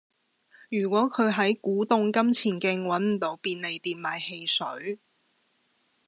[0.71, 4.97] 如果佢喺古洞金錢徑搵唔到便利店買汽水